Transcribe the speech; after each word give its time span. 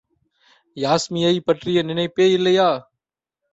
யாஸ்மியைப் 0.77 1.45
பற்றிய 1.45 1.83
நினைப்பே 1.83 2.27
இல்லையா? 2.31 2.69